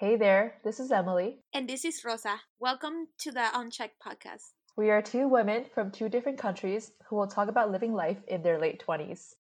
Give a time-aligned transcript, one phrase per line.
[0.00, 1.40] Hey there, this is Emily.
[1.52, 2.40] And this is Rosa.
[2.58, 4.52] Welcome to the Unchecked podcast.
[4.74, 8.42] We are two women from two different countries who will talk about living life in
[8.42, 9.34] their late 20s.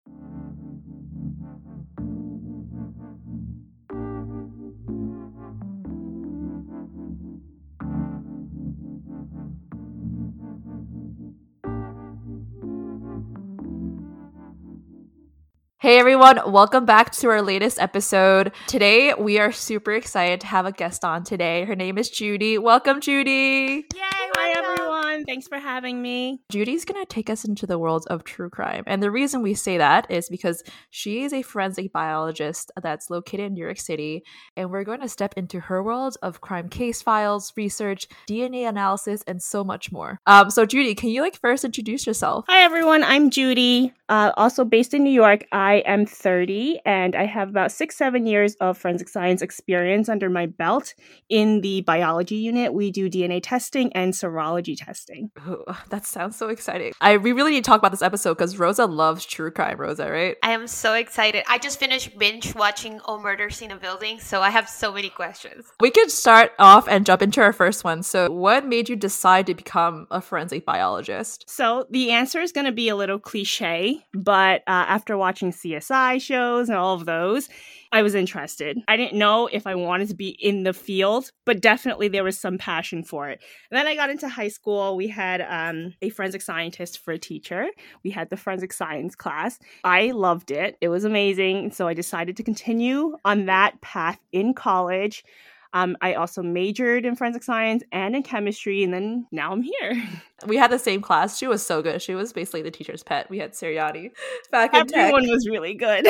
[15.87, 18.51] Hey everyone, welcome back to our latest episode.
[18.67, 21.65] Today we are super excited to have a guest on today.
[21.65, 22.59] Her name is Judy.
[22.59, 23.87] Welcome, Judy.
[23.95, 24.27] Yay!
[24.37, 25.25] Hi everyone.
[25.25, 26.41] Thanks for having me.
[26.51, 28.85] Judy's going to take us into the world of true crime.
[28.87, 33.47] And the reason we say that is because she is a forensic biologist that's located
[33.47, 34.25] in New York City.
[34.57, 39.23] And we're going to step into her world of crime case files, research, DNA analysis,
[39.27, 40.21] and so much more.
[40.27, 42.45] Um, so, Judy, can you like first introduce yourself?
[42.49, 43.03] Hi everyone.
[43.05, 45.45] I'm Judy, uh, also based in New York.
[45.53, 50.31] I am 30 and I have about six, seven years of forensic science experience under
[50.31, 50.95] my belt.
[51.29, 55.31] In the biology unit, we do DNA testing and serology testing.
[55.49, 56.93] Ooh, that sounds so exciting.
[57.01, 59.79] I we really need to talk about this episode because Rosa loves true crime.
[59.79, 60.37] Rosa, right?
[60.43, 61.45] I am so excited.
[61.49, 65.09] I just finished binge watching All Murders in a Building, so I have so many
[65.11, 65.67] questions.
[65.81, 68.03] We could start off and jump into our first one.
[68.03, 71.49] So, what made you decide to become a forensic biologist?
[71.49, 76.21] So, the answer is going to be a little cliche, but uh, after watching CSI
[76.21, 77.49] shows and all of those,
[77.93, 78.79] I was interested.
[78.89, 82.39] I didn't know if I wanted to be in the field, but definitely there was
[82.39, 83.41] some passion for it.
[83.71, 84.97] And then I got into high school.
[84.97, 87.69] We had um, a forensic scientist for a teacher.
[88.05, 89.59] We had the forensic science class.
[89.85, 90.77] I loved it.
[90.81, 91.73] It was amazing.
[91.73, 95.25] So I decided to continue on that path in college.
[95.73, 100.03] Um, I also majored in forensic science and in chemistry, and then now I'm here.
[100.45, 101.39] We had the same class.
[101.39, 102.03] She was so good.
[102.03, 103.31] She was basically the teacher's pet.
[103.31, 104.11] We had Seriati
[104.51, 105.31] back in Everyone tech.
[105.31, 106.07] was really good.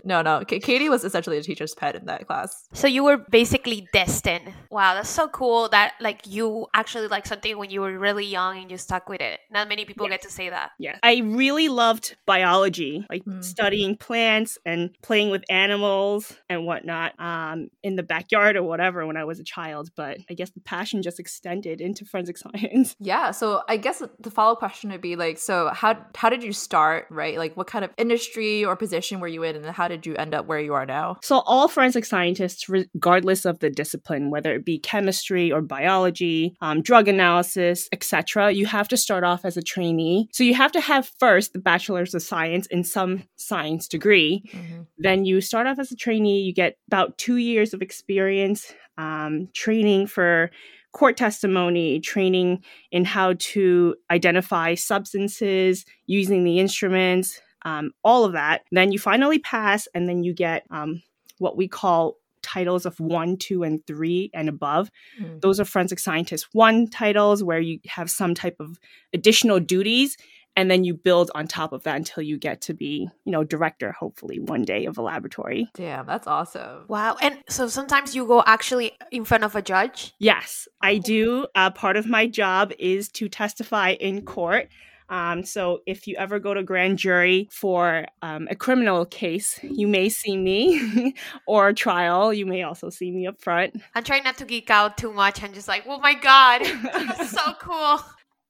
[0.04, 0.44] no, no.
[0.44, 2.66] K- Katie was essentially the teacher's pet in that class.
[2.72, 4.52] So you were basically destined.
[4.70, 8.58] Wow, that's so cool that like you actually like something when you were really young
[8.58, 9.38] and you stuck with it.
[9.50, 10.72] Not many people get to say that.
[10.78, 10.98] Yeah.
[11.02, 13.44] I really loved biology, like mm.
[13.44, 19.16] studying plants and playing with animals and whatnot um, in the backyard or whatever when
[19.16, 19.90] I was a child.
[19.94, 22.96] But I guess the passion just extended into forensic science.
[22.98, 26.52] Yeah so I guess the follow question would be like, so how how did you
[26.52, 27.38] start, right?
[27.38, 30.34] Like, what kind of industry or position were you in, and how did you end
[30.34, 31.16] up where you are now?
[31.22, 36.82] So all forensic scientists, regardless of the discipline, whether it be chemistry or biology, um,
[36.82, 40.28] drug analysis, etc., you have to start off as a trainee.
[40.32, 44.42] So you have to have first the bachelor's of science in some science degree.
[44.52, 44.82] Mm-hmm.
[44.98, 46.42] Then you start off as a trainee.
[46.42, 50.50] You get about two years of experience um, training for
[50.92, 58.62] court testimony, training in how to identify substances using the instruments, um, all of that.
[58.72, 61.02] Then you finally pass, and then you get um,
[61.38, 64.90] what we call titles of one, two, and three and above.
[65.20, 65.40] Mm.
[65.40, 68.78] Those are forensic scientist one titles where you have some type of
[69.12, 70.16] additional duties
[70.58, 73.44] and then you build on top of that until you get to be you know
[73.44, 78.26] director hopefully one day of a laboratory damn that's awesome wow and so sometimes you
[78.26, 82.72] go actually in front of a judge yes i do uh, part of my job
[82.78, 84.68] is to testify in court
[85.10, 89.88] um, so if you ever go to grand jury for um, a criminal case, you
[89.88, 91.14] may see me,
[91.46, 93.80] or trial, you may also see me up front.
[93.94, 95.42] I'm trying not to geek out too much.
[95.42, 96.60] I'm just like, oh my god,
[96.92, 98.00] that's so cool.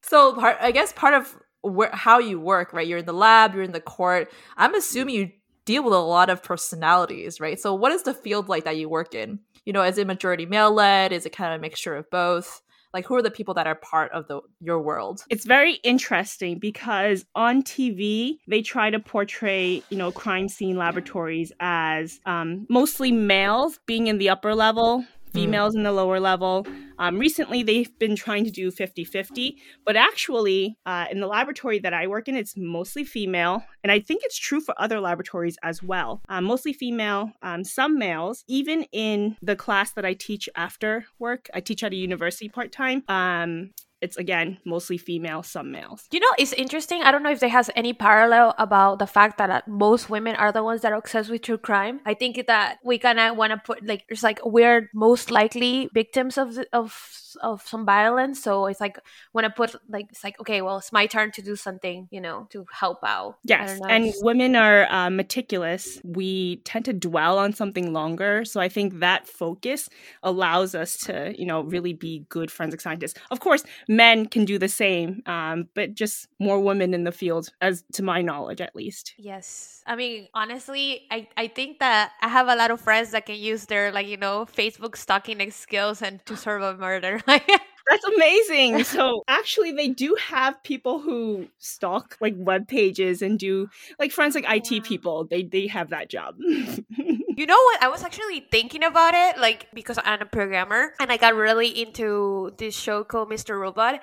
[0.02, 1.36] So part, I guess part of
[1.92, 2.86] how you work, right?
[2.86, 4.30] You're in the lab, you're in the court.
[4.56, 5.30] I'm assuming you
[5.64, 7.60] deal with a lot of personalities, right?
[7.60, 9.40] So what is the field like that you work in?
[9.64, 11.12] You know, is it majority male led?
[11.12, 12.62] Is it kind of a mixture of both?
[12.94, 15.24] Like who are the people that are part of the your world?
[15.28, 21.52] It's very interesting because on TV they try to portray, you know, crime scene laboratories
[21.60, 25.04] as um, mostly males being in the upper level.
[25.32, 25.78] Females mm.
[25.78, 26.66] in the lower level.
[26.98, 31.78] Um, recently, they've been trying to do 50 50, but actually, uh, in the laboratory
[31.80, 33.62] that I work in, it's mostly female.
[33.84, 36.22] And I think it's true for other laboratories as well.
[36.28, 38.44] Um, mostly female, um, some males.
[38.48, 42.72] Even in the class that I teach after work, I teach at a university part
[42.72, 43.04] time.
[44.00, 46.06] It's again mostly female, some males.
[46.12, 47.02] You know, it's interesting.
[47.02, 50.36] I don't know if there has any parallel about the fact that uh, most women
[50.36, 52.00] are the ones that are obsessed with true crime.
[52.06, 55.88] I think that we kind of want to put like it's like we're most likely
[55.92, 58.42] victims of of of some violence.
[58.42, 58.98] So it's like
[59.32, 62.20] when I put like it's like okay, well, it's my turn to do something, you
[62.20, 63.38] know, to help out.
[63.44, 66.00] Yes, and women are uh, meticulous.
[66.04, 69.88] We tend to dwell on something longer, so I think that focus
[70.22, 73.18] allows us to, you know, really be good forensic scientists.
[73.30, 77.48] Of course, men can do the same, um, but just more women in the field,
[77.60, 79.14] as to my knowledge, at least.
[79.16, 79.82] Yes.
[79.86, 83.36] I mean, honestly, I, I think that I have a lot of friends that can
[83.36, 87.22] use their, like, you know, Facebook stalking skills and to solve a murder.
[87.88, 88.84] That's amazing.
[88.84, 93.68] So actually they do have people who stalk like web pages and do
[93.98, 94.78] like forensic IT wow.
[94.84, 95.24] people.
[95.24, 96.36] They they have that job.
[96.40, 97.82] you know what?
[97.82, 101.68] I was actually thinking about it, like because I'm a programmer and I got really
[101.68, 103.58] into this show called Mr.
[103.58, 104.00] Robot.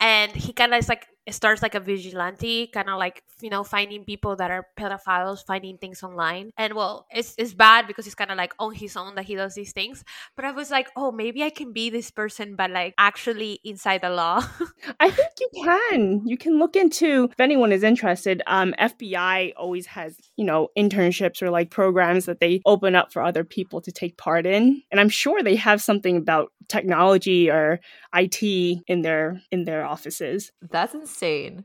[0.00, 3.64] And he kind of is like starts like a vigilante, kind of like you know
[3.64, 6.50] finding people that are pedophiles, finding things online.
[6.56, 9.34] And well, it's it's bad because he's kind of like on his own that he
[9.34, 10.04] does these things.
[10.36, 14.02] But I was like, oh, maybe I can be this person, but like actually inside
[14.02, 14.42] the law.
[15.00, 16.22] I think you can.
[16.26, 18.42] You can look into if anyone is interested.
[18.46, 23.22] Um, FBI always has you know internships or like programs that they open up for
[23.22, 27.80] other people to take part in, and I'm sure they have something about technology or
[28.14, 30.52] IT in their in their offices.
[30.70, 31.17] That's insane.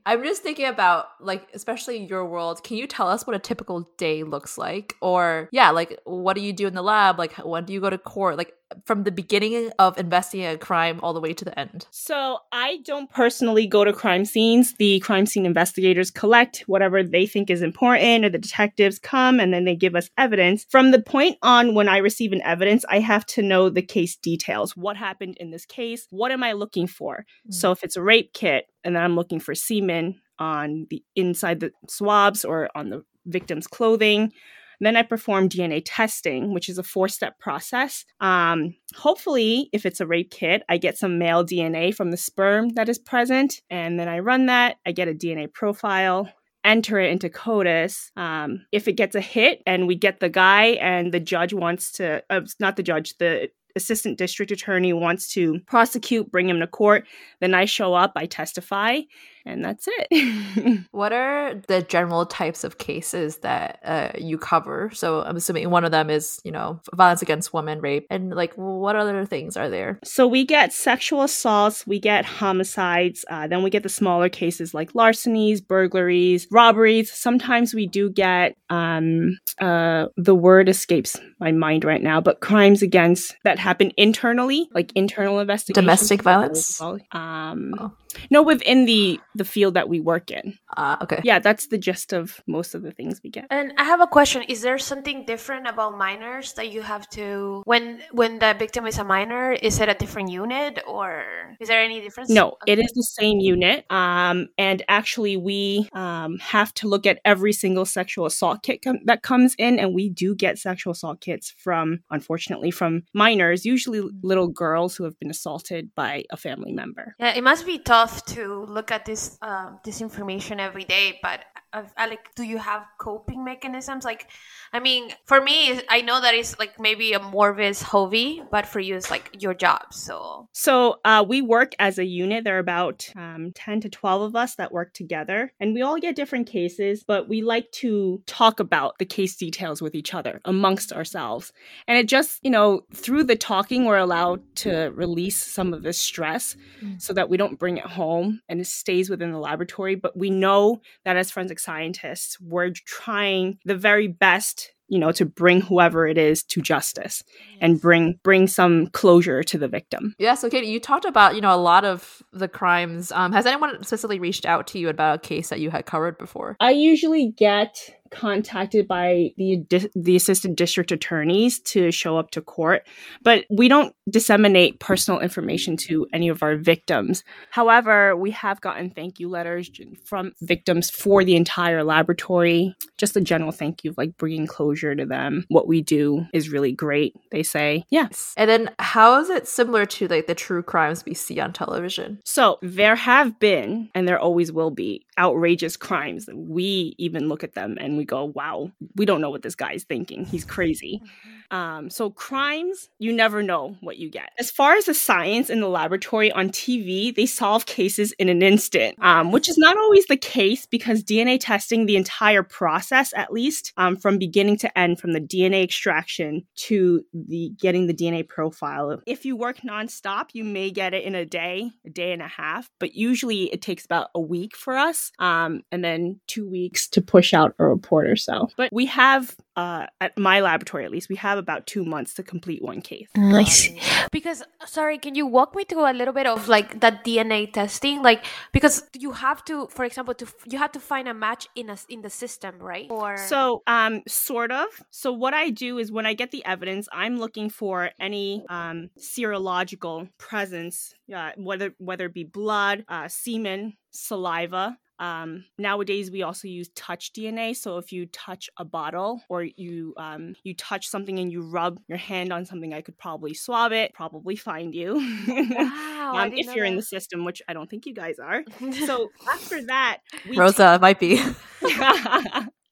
[0.05, 2.63] I'm just thinking about like especially your world.
[2.63, 4.95] Can you tell us what a typical day looks like?
[5.01, 7.19] Or yeah, like what do you do in the lab?
[7.19, 8.37] Like when do you go to court?
[8.37, 8.53] Like
[8.85, 11.87] from the beginning of investigating a crime all the way to the end?
[11.91, 14.73] So I don't personally go to crime scenes.
[14.75, 19.53] The crime scene investigators collect whatever they think is important, or the detectives come and
[19.53, 20.65] then they give us evidence.
[20.69, 24.15] From the point on when I receive an evidence, I have to know the case
[24.15, 24.75] details.
[24.75, 26.07] What happened in this case?
[26.09, 27.17] What am I looking for?
[27.17, 27.51] Mm-hmm.
[27.51, 31.59] So if it's a rape kit and then I'm looking for semen on the inside
[31.59, 34.31] the swabs or on the victim's clothing,
[34.79, 38.05] then I perform DNA testing, which is a four step process.
[38.19, 42.69] Um, hopefully, if it's a rape kit, I get some male DNA from the sperm
[42.69, 43.61] that is present.
[43.69, 46.29] And then I run that, I get a DNA profile
[46.65, 48.11] enter it into CODIS.
[48.15, 51.91] Um, if it gets a hit and we get the guy and the judge wants
[51.93, 56.67] to, uh, not the judge, the assistant district attorney wants to prosecute, bring him to
[56.67, 57.05] court,
[57.41, 59.01] then I show up, I testify,
[59.45, 60.79] and that's it.
[60.91, 64.89] what are the general types of cases that uh, you cover?
[64.93, 68.53] So I'm assuming one of them is, you know, violence against women, rape, and like
[68.55, 69.99] what other things are there?
[70.03, 74.73] So we get sexual assaults, we get homicides, uh, then we get the smaller cases
[74.73, 77.11] like larcenies, burglaries, robberies.
[77.11, 82.81] Sometimes we do get um, uh, the word escapes my mind right now, but crimes
[82.81, 86.81] against that happen internally, like internal investigations, domestic violence.
[87.11, 87.91] Um, oh.
[88.29, 90.57] No, within the the field that we work in.
[90.75, 91.21] Uh, okay.
[91.23, 93.47] Yeah, that's the gist of most of the things we get.
[93.49, 97.61] And I have a question: Is there something different about minors that you have to
[97.65, 99.51] when when the victim is a minor?
[99.51, 101.23] Is it a different unit, or
[101.59, 102.29] is there any difference?
[102.29, 103.85] No, it is the same unit.
[103.89, 108.99] Um, and actually, we um have to look at every single sexual assault kit com-
[109.05, 114.01] that comes in, and we do get sexual assault kits from, unfortunately, from minors, usually
[114.21, 117.15] little girls who have been assaulted by a family member.
[117.19, 121.19] Yeah, it must be tough tough to look at this uh, this information every day,
[121.21, 121.39] but
[121.73, 124.05] uh, like, do you have coping mechanisms?
[124.05, 124.27] Like,
[124.71, 128.79] I mean, for me, I know that it's like maybe a Morvis hobby, but for
[128.79, 129.91] you, it's like your job.
[129.91, 132.43] So, so uh, we work as a unit.
[132.43, 135.99] There are about um, ten to twelve of us that work together, and we all
[135.99, 137.03] get different cases.
[137.03, 141.53] But we like to talk about the case details with each other amongst ourselves,
[141.87, 145.93] and it just you know through the talking, we're allowed to release some of the
[145.93, 147.01] stress, mm.
[147.01, 149.95] so that we don't bring it home and it stays within the laboratory.
[149.95, 155.25] But we know that as forensic scientists, we're trying the very best you know to
[155.25, 157.23] bring whoever it is to justice
[157.61, 161.41] and bring bring some closure to the victim yeah so katie you talked about you
[161.41, 165.15] know a lot of the crimes um, has anyone specifically reached out to you about
[165.15, 169.65] a case that you had covered before i usually get contacted by the
[169.95, 172.87] the assistant district attorneys to show up to court,
[173.23, 177.23] but we don't disseminate personal information to any of our victims.
[177.49, 179.69] However, we have gotten thank you letters
[180.05, 182.75] from victims for the entire laboratory.
[183.03, 185.43] Just a general thank you, of like bringing closure to them.
[185.49, 187.17] What we do is really great.
[187.31, 188.33] They say, yes.
[188.37, 192.21] And then, how is it similar to like the true crimes we see on television?
[192.23, 196.27] So there have been, and there always will be, outrageous crimes.
[196.27, 199.55] that We even look at them and we go, wow, we don't know what this
[199.55, 200.23] guy's thinking.
[200.25, 201.01] He's crazy.
[201.03, 201.33] Mm-hmm.
[201.53, 204.31] Um, so, crimes, you never know what you get.
[204.39, 208.41] As far as the science in the laboratory on TV, they solve cases in an
[208.41, 213.33] instant, um, which is not always the case because DNA testing, the entire process, at
[213.33, 218.27] least um, from beginning to end, from the DNA extraction to the getting the DNA
[218.27, 219.01] profile.
[219.05, 222.27] If you work nonstop, you may get it in a day, a day and a
[222.27, 226.87] half, but usually it takes about a week for us, um, and then two weeks
[226.89, 228.49] to push out a report or so.
[228.57, 232.23] But we have uh, at my laboratory at least, we have about two months to
[232.23, 233.07] complete one case.
[233.15, 233.69] Nice.
[234.11, 238.01] Because sorry, can you walk me through a little bit of like that DNA testing?
[238.01, 241.69] Like because you have to, for example, to you have to find a match in
[241.69, 242.87] a in the system, right?
[242.89, 244.67] Or So, um, sort of.
[244.89, 248.89] So, what I do is when I get the evidence, I'm looking for any um,
[248.99, 254.77] serological presence, uh, whether whether it be blood, uh, semen, saliva.
[254.99, 257.55] Um, nowadays, we also use touch DNA.
[257.55, 261.79] So, if you touch a bottle or you um, you touch something and you rub
[261.87, 264.95] your hand on something, I could probably swab it, probably find you.
[265.27, 268.43] wow, um, if you're in the system, which I don't think you guys are.
[268.85, 271.21] So after that, we Rosa might be.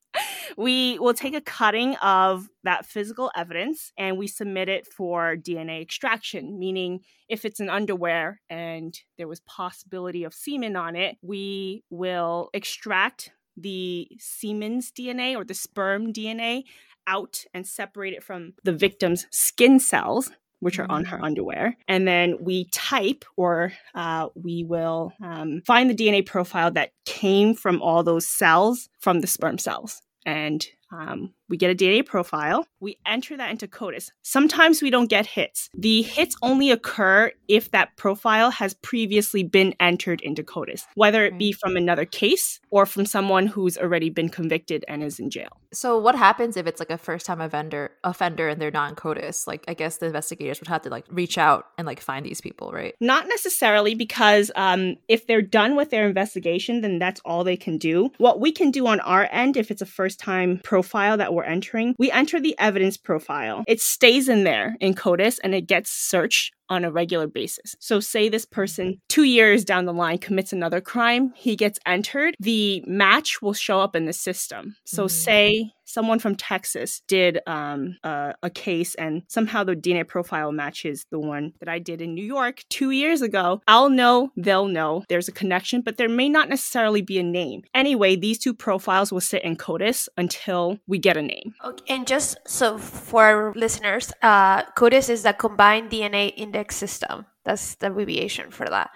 [0.57, 5.81] we will take a cutting of that physical evidence and we submit it for DNA
[5.81, 11.83] extraction, meaning if it's an underwear and there was possibility of semen on it, we
[11.89, 16.63] will extract the semen's DNA or the sperm DNA
[17.07, 20.31] out and separate it from the victim's skin cells
[20.61, 21.75] which are on her underwear.
[21.87, 27.55] And then we type or uh, we will um, find the DNA profile that came
[27.55, 30.01] from all those cells from the sperm cells.
[30.25, 32.65] And um, we get a DNA profile.
[32.79, 34.11] We enter that into CODIS.
[34.21, 35.69] Sometimes we don't get hits.
[35.77, 41.37] The hits only occur if that profile has previously been entered into CODIS, whether it
[41.37, 45.49] be from another case or from someone who's already been convicted and is in jail.
[45.73, 48.95] So what happens if it's like a first time offender offender and they're not in
[48.95, 49.47] CODIS?
[49.47, 52.41] Like I guess the investigators would have to like reach out and like find these
[52.41, 52.95] people, right?
[52.99, 57.77] Not necessarily because um, if they're done with their investigation, then that's all they can
[57.77, 58.09] do.
[58.17, 61.43] What we can do on our end, if it's a first time profile that we're
[61.43, 63.63] entering, we enter the evidence profile.
[63.67, 67.75] It stays in there in CODIS and it gets searched on a regular basis.
[67.79, 72.35] So, say this person two years down the line commits another crime, he gets entered,
[72.39, 74.75] the match will show up in the system.
[74.85, 75.11] So, Mm.
[75.11, 81.05] say someone from Texas did um, a, a case and somehow the DNA profile matches
[81.11, 85.03] the one that I did in New York two years ago, I'll know, they'll know
[85.09, 87.63] there's a connection, but there may not necessarily be a name.
[87.75, 91.53] Anyway, these two profiles will sit in CODIS until we get a name.
[91.65, 97.25] Okay, and just so for our listeners, uh, CODIS is the Combined DNA Index System.
[97.45, 98.91] That's the abbreviation for that.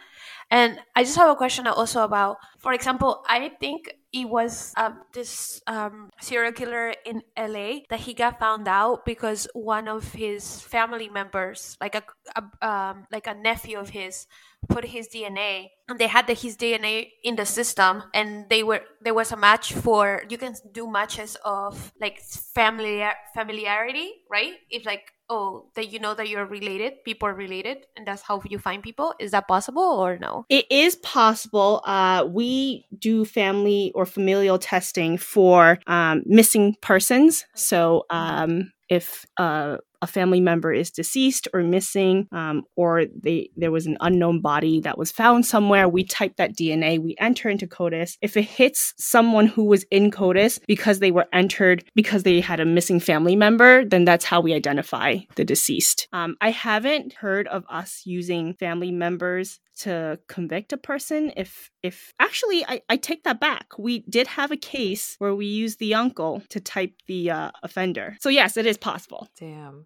[0.51, 5.01] And I just have a question also about, for example, I think it was um,
[5.13, 10.61] this um, serial killer in LA that he got found out because one of his
[10.61, 12.03] family members, like a,
[12.35, 14.27] a um, like a nephew of his,
[14.69, 18.81] put his DNA and they had the, his DNA in the system and they were
[19.01, 24.85] there was a match for you can do matches of like familiar familiarity right if
[24.85, 28.59] like oh that you know that you're related people are related and that's how you
[28.59, 31.81] find people is that possible or no It is possible.
[31.85, 37.45] Uh, we do family or familial testing for um, missing persons.
[37.55, 43.71] So um, if uh, a family member is deceased or missing, um, or they there
[43.71, 47.67] was an unknown body that was found somewhere, we type that DNA, we enter into
[47.67, 48.17] CODIS.
[48.21, 52.59] If it hits someone who was in CODIS because they were entered because they had
[52.59, 56.07] a missing family member, then that's how we identify the deceased.
[56.13, 62.13] Um, I haven't heard of us using family members to convict a person if if
[62.19, 63.77] actually I, I take that back.
[63.77, 68.17] We did have a case where we used the uncle to type the uh, offender.
[68.19, 69.27] So yes it is possible.
[69.39, 69.85] Damn.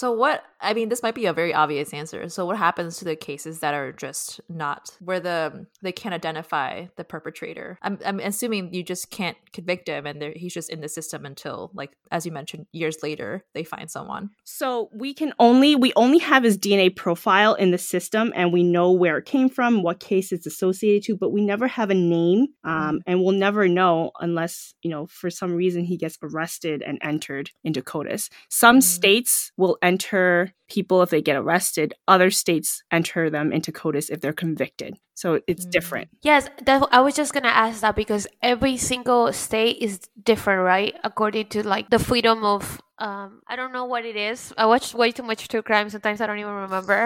[0.00, 2.28] So what I mean this might be a very obvious answer.
[2.28, 6.70] So what happens to the cases that are just not where the they can't identify
[6.96, 7.78] the perpetrator?
[7.80, 11.70] I'm I'm assuming you just can't convict him and he's just in the system until
[11.72, 14.24] like as you mentioned years later they find someone.
[14.44, 18.62] so we can only we only have his dna profile in the system and we
[18.62, 21.94] know where it came from what case it's associated to but we never have a
[21.94, 26.82] name um, and we'll never know unless you know for some reason he gets arrested
[26.88, 28.82] and entered into codis some Mm.
[28.82, 31.94] states will enter people if they get arrested.
[32.14, 34.92] Other states enter them into codis if they're convicted.
[35.14, 35.70] So it's Mm.
[35.76, 36.06] different.
[36.30, 40.00] Yes that, i was just gonna ask that because every single state is
[40.30, 40.94] different right?
[41.10, 42.62] According to like the freedom of
[43.06, 44.52] um i don't know what it is.
[44.62, 45.88] I watched way too much true crime.
[45.94, 47.00] Sometimes i don't even remember.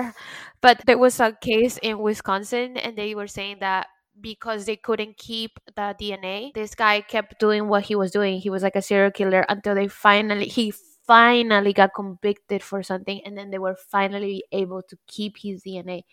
[0.64, 3.86] But there was a case in wisconsin and they were saying that
[4.20, 8.34] because they couldn't keep the DNA, this guy kept doing what he was doing.
[8.44, 10.72] He was like a serial killer until they finally he
[11.10, 16.04] finally got convicted for something and then they were finally able to keep his DNA.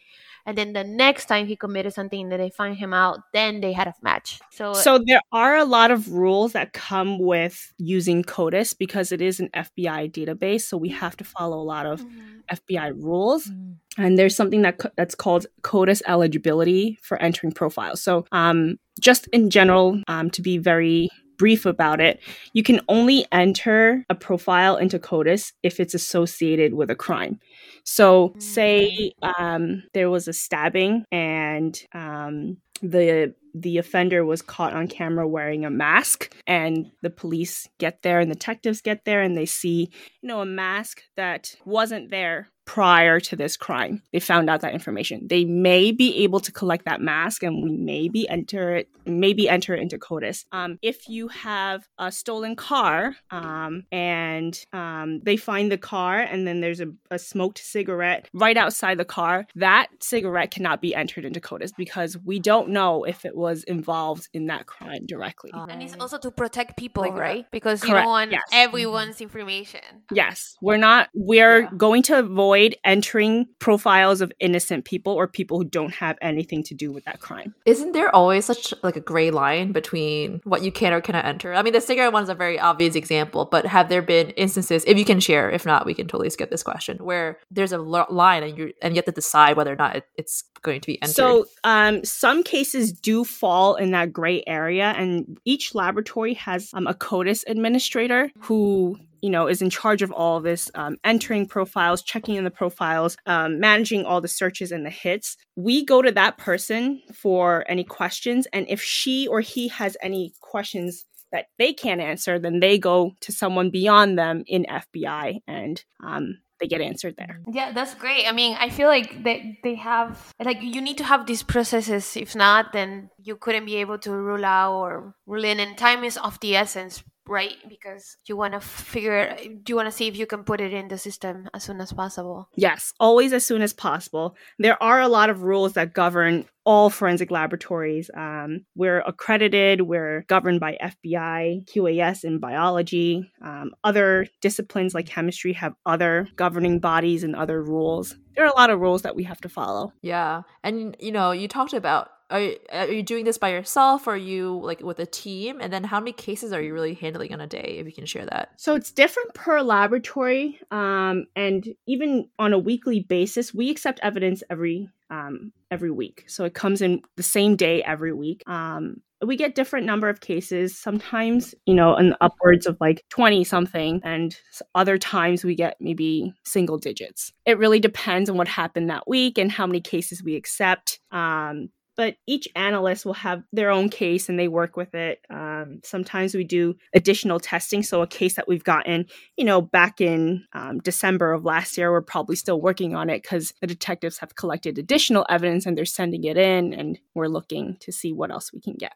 [0.47, 3.73] And then the next time he committed something and they find him out, then they
[3.73, 4.39] had a match.
[4.49, 9.21] So, So there are a lot of rules that come with using CODIS because it
[9.21, 10.61] is an FBI database.
[10.61, 12.41] So we have to follow a lot of Mhm.
[12.49, 13.51] FBI rules.
[13.99, 17.99] and there's something that that's called CODIS eligibility for entering profiles.
[18.01, 22.19] So, um, just in general, um, to be very brief about it,
[22.53, 27.39] you can only enter a profile into CODIS if it's associated with a crime.
[27.83, 34.87] So, say um, there was a stabbing and um, the the offender was caught on
[34.87, 39.35] camera wearing a mask and the police get there and the detectives get there and
[39.35, 39.89] they see
[40.21, 44.03] you know a mask that wasn't there prior to this crime.
[44.11, 45.25] They found out that information.
[45.27, 49.73] They may be able to collect that mask and we maybe enter it, maybe enter
[49.73, 50.45] it into CODIS.
[50.51, 56.45] Um, if you have a stolen car um, and um, they find the car and
[56.45, 61.23] then there's a, a, smoked cigarette right outside the car, that cigarette cannot be entered
[61.23, 65.51] into CODIS because we don't know if it was involved in that crime directly.
[65.53, 67.45] And it's also to protect people, like right?
[67.49, 67.91] Because Correct.
[67.91, 68.41] you don't want yes.
[68.51, 69.81] everyone's information.
[70.11, 71.07] Yes, we're not.
[71.13, 71.69] We're yeah.
[71.77, 76.63] going to avoid avoid entering profiles of innocent people or people who don't have anything
[76.63, 77.53] to do with that crime.
[77.65, 81.53] Isn't there always such like a gray line between what you can or cannot enter?
[81.53, 84.83] I mean, the cigarette one is a very obvious example, but have there been instances,
[84.87, 87.77] if you can share, if not, we can totally skip this question, where there's a
[87.77, 90.87] line and you and you have to decide whether or not it, it's going to
[90.87, 91.15] be entered?
[91.15, 96.87] So, um, some cases do fall in that gray area, and each laboratory has um,
[96.87, 101.47] a CODIS administrator who you know is in charge of all of this um, entering
[101.47, 106.01] profiles checking in the profiles um, managing all the searches and the hits we go
[106.01, 111.47] to that person for any questions and if she or he has any questions that
[111.57, 116.67] they can't answer then they go to someone beyond them in fbi and um, they
[116.67, 117.41] get answered there.
[117.51, 118.27] Yeah, that's great.
[118.27, 122.17] I mean, I feel like they they have like you need to have these processes.
[122.17, 125.59] If not, then you couldn't be able to rule out or rule in.
[125.59, 127.55] And time is of the essence right?
[127.67, 130.73] Because you want to figure, do you want to see if you can put it
[130.73, 132.49] in the system as soon as possible?
[132.55, 134.35] Yes, always as soon as possible.
[134.59, 138.11] There are a lot of rules that govern all forensic laboratories.
[138.13, 143.31] Um, we're accredited, we're governed by FBI, QAS in biology.
[143.41, 148.17] Um, other disciplines like chemistry have other governing bodies and other rules.
[148.35, 149.93] There are a lot of rules that we have to follow.
[150.01, 150.41] Yeah.
[150.63, 154.07] And, you know, you talked about are you, are you doing this by yourself?
[154.07, 155.59] Or are you like with a team?
[155.61, 158.05] And then how many cases are you really handling on a day if you can
[158.05, 158.51] share that?
[158.57, 164.43] So it's different per laboratory um, and even on a weekly basis we accept evidence
[164.49, 166.25] every um, every week.
[166.27, 168.43] So it comes in the same day every week.
[168.45, 173.43] Um, we get different number of cases sometimes you know an upwards of like 20
[173.43, 174.35] something and
[174.75, 177.31] other times we get maybe single digits.
[177.45, 180.99] It really depends on what happened that week and how many cases we accept.
[181.11, 185.19] Um, but each analyst will have their own case and they work with it.
[185.31, 187.81] Um, sometimes we do additional testing.
[187.81, 191.91] So, a case that we've gotten, you know, back in um, December of last year,
[191.91, 195.85] we're probably still working on it because the detectives have collected additional evidence and they're
[195.85, 198.93] sending it in, and we're looking to see what else we can get.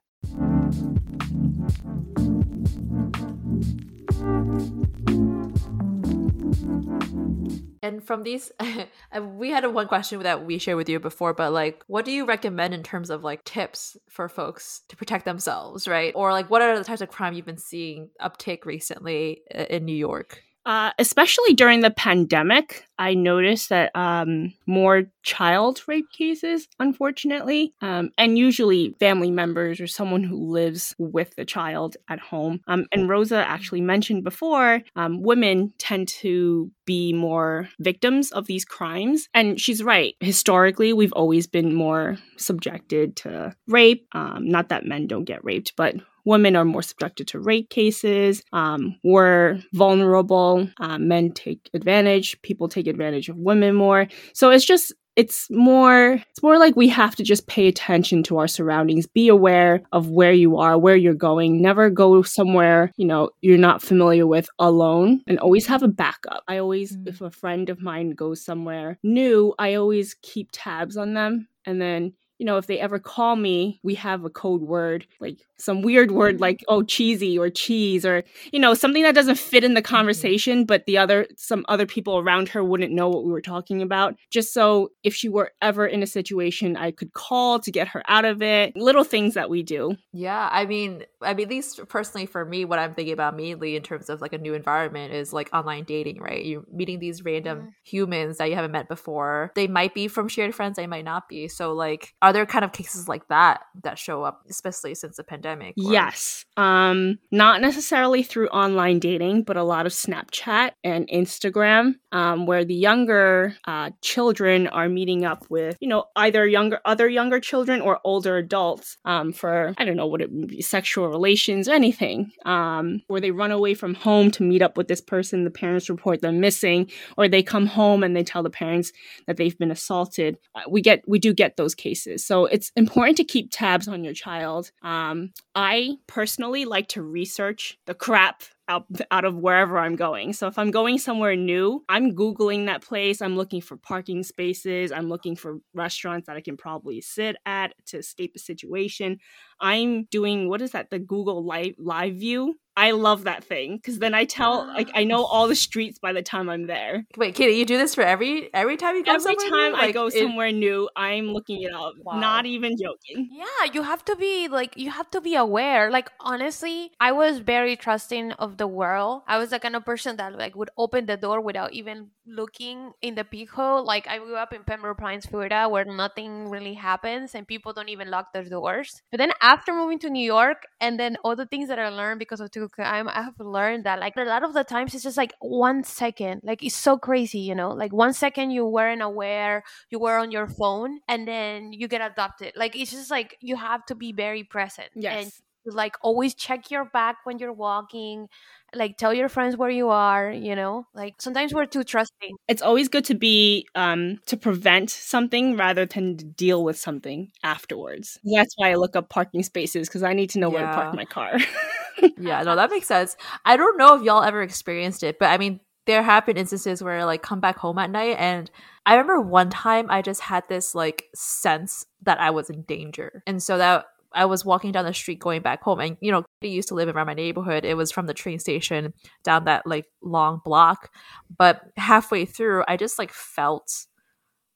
[7.84, 8.52] And from these,
[9.22, 12.12] we had a one question that we shared with you before, but like, what do
[12.12, 16.14] you recommend in terms of like tips for folks to protect themselves, right?
[16.16, 19.86] Or like, what are the types of crime you've been seeing uptake recently uh, in
[19.86, 20.44] New York?
[20.66, 28.12] Uh, especially during the pandemic, I noticed that um, more child rape cases, unfortunately, um,
[28.18, 32.62] and usually family members or someone who lives with the child at home.
[32.68, 38.66] Um, and Rosa actually mentioned before, um, women tend to be more victims of these
[38.66, 39.30] crimes.
[39.34, 40.16] And she's right.
[40.20, 44.08] Historically, we've always been more subjected to rape.
[44.12, 45.96] Um, not that men don't get raped, but
[46.26, 48.44] women are more subjected to rape cases.
[48.54, 50.68] Um, we're vulnerable.
[50.80, 52.42] Um, men take advantage.
[52.42, 54.08] People take advantage of women more.
[54.34, 58.38] So it's just it's more it's more like we have to just pay attention to
[58.38, 63.06] our surroundings be aware of where you are where you're going never go somewhere you
[63.06, 67.10] know you're not familiar with alone and always have a backup i always mm-hmm.
[67.10, 71.82] if a friend of mine goes somewhere new i always keep tabs on them and
[71.82, 75.84] then you know, if they ever call me, we have a code word, like some
[75.84, 76.42] weird word mm-hmm.
[76.42, 79.96] like, oh, cheesy or cheese or, you know, something that doesn't fit in the mm-hmm.
[79.96, 83.84] conversation, but the other, some other people around her wouldn't know what we were talking
[83.84, 84.16] about.
[84.32, 88.02] Just so if she were ever in a situation, I could call to get her
[88.08, 88.76] out of it.
[88.76, 89.96] Little things that we do.
[90.12, 90.50] Yeah.
[90.52, 93.84] I mean, I mean, at least personally for me, what I'm thinking about mainly in
[93.84, 96.44] terms of like a new environment is like online dating, right?
[96.44, 97.70] You're meeting these random mm-hmm.
[97.84, 99.52] humans that you haven't met before.
[99.54, 101.48] They might be from shared friends, they might not be.
[101.48, 105.24] So, like, are there kind of cases like that that show up, especially since the
[105.24, 105.76] pandemic?
[105.78, 106.46] Or- yes.
[106.58, 111.96] Um, not necessarily through online dating, but a lot of Snapchat and Instagram.
[112.12, 117.08] um, where the younger uh, children are meeting up with, you know, either younger other
[117.08, 121.08] younger children or older adults um, for I don't know what it would be, sexual
[121.08, 125.02] relations, or anything, um, where they run away from home to meet up with this
[125.02, 125.44] person.
[125.44, 128.92] The parents report them missing, or they come home and they tell the parents
[129.28, 130.38] that they've been assaulted.
[130.54, 134.04] Uh, we get we do get those cases, so it's important to keep tabs on
[134.04, 134.72] your child.
[134.82, 140.34] Um, I personally like to research the crap out, out of wherever I'm going.
[140.34, 143.22] So if I'm going somewhere new, I'm Googling that place.
[143.22, 144.92] I'm looking for parking spaces.
[144.92, 149.18] I'm looking for restaurants that I can probably sit at to escape a situation.
[149.60, 152.56] I'm doing, what is that, the Google Live, live View?
[152.78, 156.14] I love that thing because then I tell like I know all the streets by
[156.14, 157.06] the time I'm there.
[157.18, 159.36] Wait, Katie, you do this for every every time you go somewhere.
[159.46, 159.78] every time new?
[159.78, 160.56] I go somewhere it...
[160.56, 161.94] new, I'm looking it up.
[162.04, 162.20] Wow.
[162.20, 163.30] Not even joking.
[163.32, 165.92] Yeah, you have to be like you have to be aware.
[165.92, 169.24] Like honestly, I was very trusting of the world.
[169.28, 172.94] I was the kind of person that like would open the door without even looking
[173.02, 173.84] in the peephole.
[173.84, 177.90] Like I grew up in Pembroke Pines, Florida, where nothing really happens and people don't
[177.90, 179.02] even lock their doors.
[179.12, 182.20] But then after moving to New York, and then all the things that I learned
[182.20, 185.18] because of crime, I have learned that like a lot of the times it's just
[185.18, 186.42] like one second.
[186.44, 187.72] Like it's so crazy, you know.
[187.72, 192.02] Like one second you weren't aware, you were on your phone, and then you get
[192.02, 192.54] adopted.
[192.56, 194.90] Like it's just like you have to be very present.
[194.96, 195.24] Yes.
[195.24, 195.32] And
[195.66, 198.28] like always check your back when you're walking
[198.74, 202.62] like tell your friends where you are you know like sometimes we're too trusting it's
[202.62, 208.54] always good to be um to prevent something rather than deal with something afterwards that's
[208.56, 210.62] why i look up parking spaces because i need to know yeah.
[210.62, 211.38] where to park my car
[212.18, 215.38] yeah no that makes sense i don't know if y'all ever experienced it but i
[215.38, 218.50] mean there have been instances where I, like come back home at night and
[218.86, 223.24] I remember one time I just had this like sense that I was in danger.
[223.28, 226.26] And so that I was walking down the street going back home, and you know,
[226.44, 227.64] I used to live around my neighborhood.
[227.64, 230.92] It was from the train station down that like long block,
[231.38, 233.86] but halfway through, I just like felt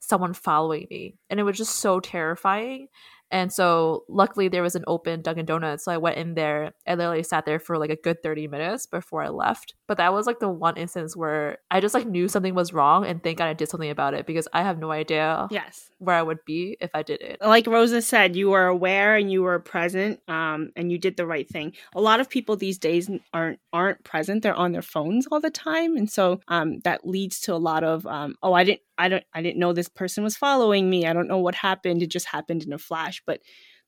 [0.02, 2.90] someone following me, and it was just so terrifying.
[3.32, 5.86] And so luckily there was an open Dunkin' Donuts.
[5.86, 8.86] So I went in there and literally sat there for like a good 30 minutes
[8.86, 9.74] before I left.
[9.88, 13.06] But that was like the one instance where I just like knew something was wrong
[13.06, 15.90] and thank God I did something about it because I have no idea yes.
[16.00, 17.38] where I would be if I did it.
[17.42, 21.28] Like Rosa said, you were aware and you were present um, and you did the
[21.28, 21.74] right thing.
[21.96, 24.44] A lot of people these days aren't aren't present.
[24.44, 25.98] They're on their phones all the time.
[25.98, 29.24] And so um, that leads to a lot of um, oh I didn't I don't
[29.34, 31.06] I didn't know this person was following me.
[31.06, 32.02] I don't know what happened.
[32.02, 33.22] It just happened in a flash.
[33.26, 33.42] But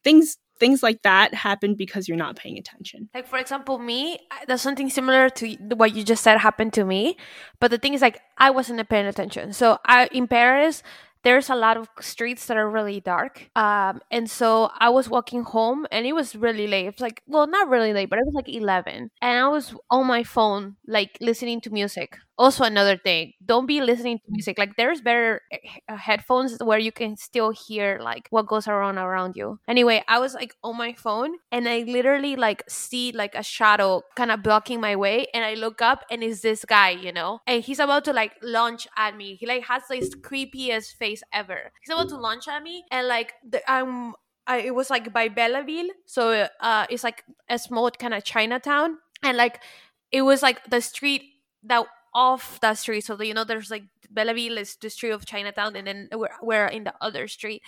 [0.04, 3.10] things things like that happen because you're not paying attention.
[3.14, 7.18] Like for example, me, there's something similar to what you just said happened to me.
[7.60, 9.54] But the thing is like I wasn't paying attention.
[9.54, 10.84] So I in Paris,
[11.24, 13.50] there's a lot of streets that are really dark.
[13.56, 16.86] Um, and so I was walking home and it was really late.
[16.86, 19.12] It's like, well, not really late, but it was like 11.
[19.22, 23.82] And I was on my phone, like listening to music also another thing don't be
[23.82, 25.58] listening to music like there's better eh,
[25.90, 29.60] uh, headphones where you can still hear like what goes around around you.
[29.68, 34.02] Anyway i was like on my phone and i literally like see like a shadow
[34.16, 37.40] kind of blocking my way and i look up and it's this guy you know?
[37.48, 39.36] And he's about to like launch at me.
[39.36, 41.72] He like has this creepiest face ever.
[41.82, 44.14] He's about to launch at me and like the, i'm
[44.48, 48.98] I, it was like by Belleville, so uh, it's like a small kind of Chinatown,
[49.22, 49.62] and like
[50.10, 51.24] it was like the street
[51.64, 51.86] that
[52.18, 53.06] off that street.
[53.06, 56.66] So you know, there's like Belleville is the street of Chinatown, and then we're, we're
[56.66, 57.62] in the other street.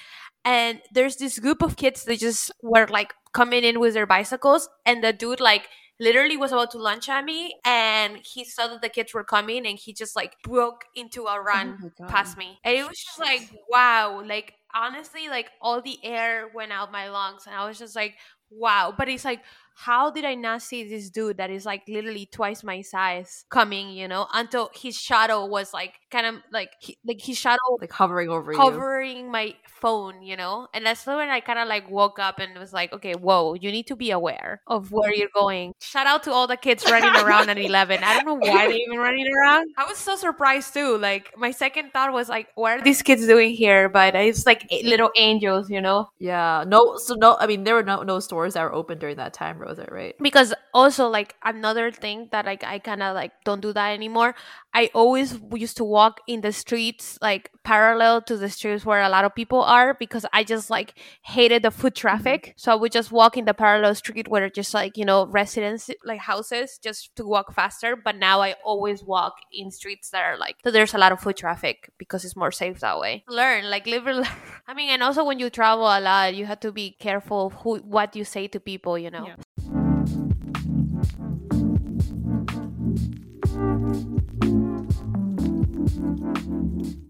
[0.44, 4.68] And there's this group of kids that just were like coming in with their bicycles,
[4.86, 8.82] and the dude like literally was about to lunch at me and he saw that
[8.82, 12.58] the kids were coming and he just like broke into a run oh past me
[12.64, 17.10] and it was just like wow like honestly like all the air went out my
[17.10, 18.16] lungs and i was just like
[18.50, 19.42] wow but it's like
[19.86, 23.92] how did I not see this dude that is like literally twice my size coming,
[23.92, 27.94] you know, until his shadow was like kind of like he, like his shadow like
[27.94, 29.32] hovering over hovering you.
[29.32, 30.68] my phone, you know?
[30.74, 33.72] And that's when I kind of like woke up and was like, okay, whoa, you
[33.72, 35.72] need to be aware of where you're going.
[35.80, 38.04] Shout out to all the kids running around at 11.
[38.04, 39.70] I don't know why they're even running around.
[39.78, 40.98] I was so surprised too.
[40.98, 43.88] Like my second thought was like, what are these kids doing here?
[43.88, 46.10] But it's like little angels, you know?
[46.20, 46.66] Yeah.
[46.68, 49.34] No, so no, I mean, there were no, no stores that were open during that
[49.34, 50.16] time, Rosa, right?
[50.20, 54.34] Because also like another thing that like I kind of like don't do that anymore.
[54.74, 59.10] I always used to walk in the streets like parallel to the streets where a
[59.10, 62.42] lot of people are because I just like hated the foot traffic.
[62.42, 62.58] Mm-hmm.
[62.58, 65.90] So I would just walk in the parallel street where just like, you know, residents
[66.04, 67.96] like houses just to walk faster.
[67.96, 71.20] But now I always walk in streets that are like that there's a lot of
[71.20, 73.24] foot traffic because it's more safe that way.
[73.28, 74.28] Learn, like live learn.
[74.68, 77.78] I mean, and also when you travel a lot, you have to be careful who
[77.78, 79.26] what you say to people, you know.
[79.26, 79.79] Yeah.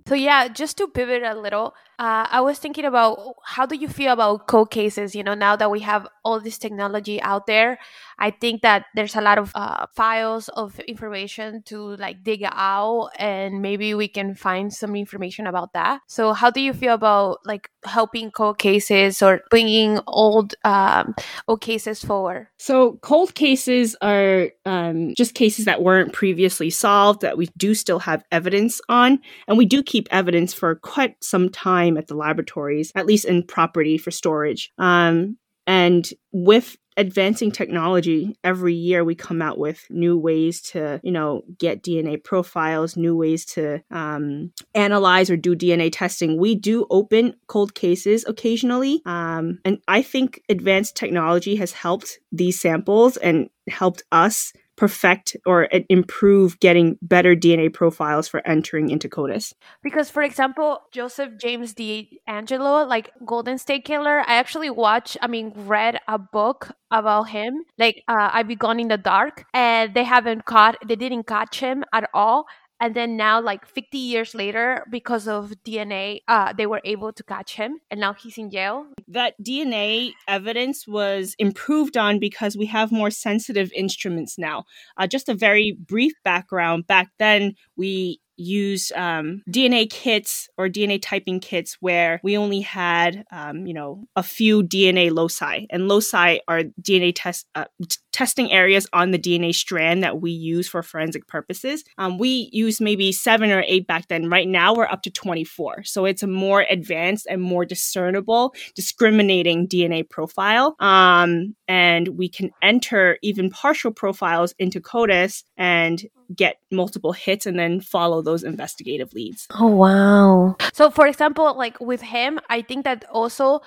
[0.07, 3.87] So yeah, just to pivot a little, uh, I was thinking about how do you
[3.87, 5.13] feel about cold cases?
[5.13, 7.77] You know, now that we have all this technology out there,
[8.19, 13.11] I think that there's a lot of uh, files of information to like dig out,
[13.17, 16.01] and maybe we can find some information about that.
[16.07, 21.15] So, how do you feel about like helping cold cases or bringing old um,
[21.47, 22.47] old cases forward?
[22.57, 27.99] So, cold cases are um, just cases that weren't previously solved that we do still
[27.99, 32.91] have evidence on, and we do keep evidence for quite some time at the laboratories,
[32.95, 34.71] at least in property for storage.
[34.77, 41.11] Um, and with advancing technology every year we come out with new ways to you
[41.11, 46.37] know get dna profiles new ways to um, analyze or do dna testing.
[46.37, 52.59] We do open cold cases occasionally um, and i think advanced technology has helped these
[52.59, 59.53] samples and helped us perfect or improve getting better DNA profiles for entering into CODIS.
[59.83, 65.51] Because, for example, Joseph James DeAngelo, like Golden State Killer, I actually watched, I mean,
[65.53, 70.05] read a book about him, like uh, I'll Be Gone in the Dark, and they
[70.05, 72.45] haven't caught, they didn't catch him at all
[72.79, 77.23] and then now like 50 years later because of dna uh, they were able to
[77.23, 78.85] catch him and now he's in jail.
[79.07, 84.65] That dna evidence was improved on because we have more sensitive instruments now.
[84.97, 86.87] Uh, just a very brief background.
[86.87, 93.25] Back then we use um, DNA kits or DNA typing kits where we only had,
[93.31, 98.51] um, you know, a few DNA loci, and loci are DNA test uh, t- testing
[98.51, 101.83] areas on the DNA strand that we use for forensic purposes.
[101.97, 104.29] Um, we used maybe seven or eight back then.
[104.29, 109.67] Right now, we're up to 24, so it's a more advanced and more discernible, discriminating
[109.67, 110.75] DNA profile.
[110.79, 116.03] Um, and we can enter even partial profiles into CODIS and
[116.35, 119.47] get multiple hits and then follow those investigative leads.
[119.51, 120.55] Oh, wow.
[120.73, 123.61] So, for example, like with him, I think that also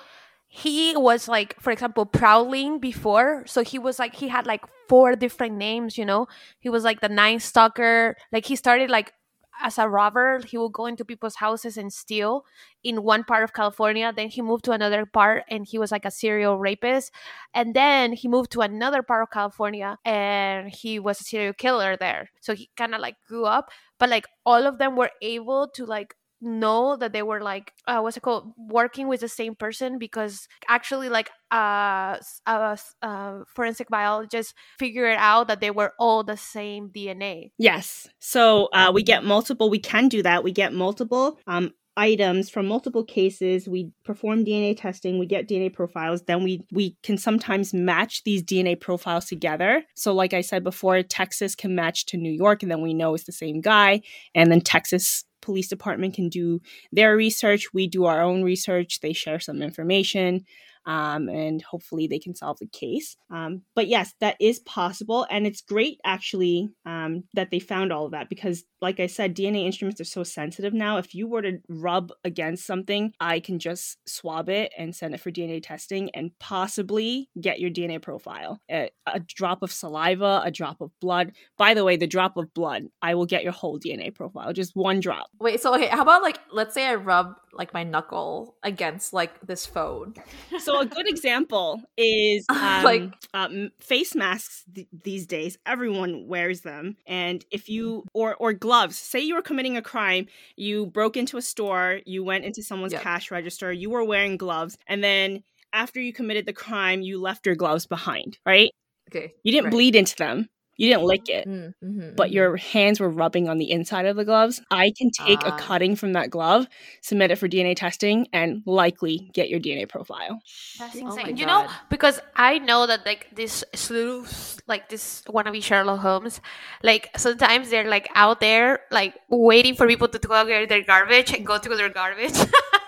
[0.47, 3.43] he was like, for example, prowling before.
[3.47, 6.27] So he was like, he had like four different names, you know?
[6.59, 8.15] He was like the Night Stalker.
[8.31, 9.13] Like he started like
[9.61, 10.39] as a robber.
[10.45, 12.45] He would go into people's houses and steal
[12.83, 14.11] in one part of California.
[14.15, 17.11] Then he moved to another part and he was like a serial rapist.
[17.53, 21.97] And then he moved to another part of California and he was a serial killer
[21.97, 22.29] there.
[22.41, 23.69] So he kind of like grew up.
[23.99, 27.99] But like all of them were able to like know that they were like uh,
[27.99, 33.89] what's it called working with the same person because actually like uh, a, a forensic
[33.89, 38.07] biologist figured out that they were all the same dna yes.
[38.19, 40.43] So uh, we get multiple we can do that.
[40.43, 45.71] We get multiple um, items from multiple cases we perform dna testing we get dna
[45.71, 50.63] profiles then we we can sometimes match these dna profiles together so like i said
[50.63, 54.01] before texas can match to new york and then we know it's the same guy
[54.33, 56.61] and then texas police department can do
[56.93, 57.73] their research.
[57.73, 59.01] We do our own research.
[59.01, 60.45] They share some information
[60.85, 63.17] um, and hopefully they can solve the case.
[63.31, 68.05] Um, but yes, that is possible, and it's great actually um, that they found all
[68.05, 70.97] of that because, like I said, DNA instruments are so sensitive now.
[70.97, 75.21] If you were to rub against something, I can just swab it and send it
[75.21, 78.59] for DNA testing and possibly get your DNA profile.
[78.69, 81.31] A, a drop of saliva, a drop of blood.
[81.57, 84.75] By the way, the drop of blood, I will get your whole DNA profile, just
[84.75, 85.27] one drop.
[85.39, 89.39] Wait, so okay, how about like let's say I rub like my knuckle against like
[89.45, 90.13] this phone.
[90.59, 95.57] So a good example is um, like um, face masks th- these days.
[95.65, 98.97] Everyone wears them, and if you or or gloves.
[98.97, 102.93] Say you were committing a crime, you broke into a store, you went into someone's
[102.93, 103.01] yep.
[103.01, 107.45] cash register, you were wearing gloves, and then after you committed the crime, you left
[107.45, 108.69] your gloves behind, right?
[109.09, 109.33] Okay.
[109.43, 109.71] You didn't right.
[109.71, 110.49] bleed into them.
[110.75, 112.33] You didn't lick it, mm, mm-hmm, but mm-hmm.
[112.33, 114.59] your hands were rubbing on the inside of the gloves.
[114.71, 115.57] I can take uh, a ah.
[115.57, 116.67] cutting from that glove,
[117.01, 120.41] submit it for DNA testing, and likely get your DNA profile.
[120.79, 121.25] That's oh insane.
[121.25, 126.41] Oh you know, because I know that like this sleuths, like this wannabe Sherlock Holmes,
[126.81, 131.33] like sometimes they're like out there, like waiting for people to go get their garbage
[131.33, 132.33] and go to their garbage.